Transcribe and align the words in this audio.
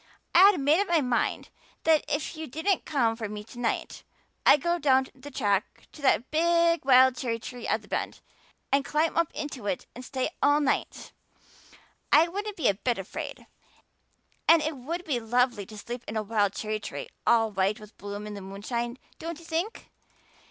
I 0.33 0.49
had 0.49 0.59
made 0.59 0.79
up 0.81 0.87
my 0.87 1.01
mind 1.01 1.49
that 1.83 2.03
if 2.07 2.35
you 2.35 2.47
didn't 2.47 2.85
come 2.85 3.15
for 3.15 3.29
me 3.29 3.43
to 3.43 3.59
night 3.59 4.01
I'd 4.47 4.63
go 4.63 4.79
down 4.79 5.05
the 5.13 5.29
track 5.29 5.85
to 5.91 6.01
that 6.01 6.31
big 6.31 6.83
wild 6.85 7.15
cherry 7.15 7.37
tree 7.37 7.67
at 7.67 7.83
the 7.83 7.87
bend, 7.87 8.19
and 8.71 8.83
climb 8.83 9.15
up 9.15 9.31
into 9.35 9.67
it 9.67 9.85
to 9.93 10.01
stay 10.01 10.31
all 10.41 10.59
night. 10.59 11.11
I 12.11 12.27
wouldn't 12.27 12.57
be 12.57 12.67
a 12.67 12.73
bit 12.73 12.97
afraid, 12.97 13.45
and 14.49 14.63
it 14.63 14.75
would 14.75 15.05
be 15.05 15.19
lovely 15.19 15.67
to 15.67 15.77
sleep 15.77 16.03
in 16.07 16.17
a 16.17 16.23
wild 16.23 16.53
cherry 16.53 16.79
tree 16.79 17.07
all 17.27 17.51
white 17.51 17.79
with 17.79 17.95
bloom 17.99 18.25
in 18.25 18.33
the 18.33 18.41
moonshine, 18.41 18.97
don't 19.19 19.37
you 19.37 19.45
think? 19.45 19.91